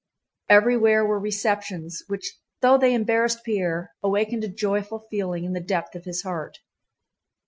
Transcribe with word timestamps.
Everywhere 0.49 1.05
were 1.05 1.19
receptions, 1.19 2.01
which 2.07 2.39
though 2.63 2.75
they 2.75 2.95
embarrassed 2.95 3.43
Pierre 3.43 3.91
awakened 4.01 4.43
a 4.43 4.47
joyful 4.49 5.05
feeling 5.11 5.43
in 5.43 5.53
the 5.53 5.59
depth 5.59 5.93
of 5.93 6.05
his 6.05 6.23
heart. 6.23 6.57